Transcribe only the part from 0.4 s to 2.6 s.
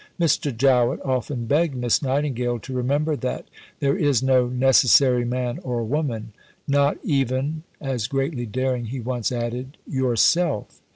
Jowett often begged Miss Nightingale